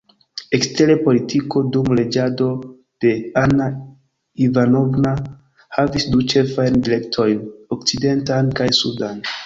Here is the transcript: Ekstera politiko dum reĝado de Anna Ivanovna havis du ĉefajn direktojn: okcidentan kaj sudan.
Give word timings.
Ekstera 0.57 0.93
politiko 1.07 1.61
dum 1.75 1.91
reĝado 1.99 2.47
de 3.05 3.13
Anna 3.43 3.69
Ivanovna 4.49 5.15
havis 5.79 6.11
du 6.15 6.27
ĉefajn 6.35 6.85
direktojn: 6.89 7.41
okcidentan 7.77 8.55
kaj 8.61 8.73
sudan. 8.85 9.27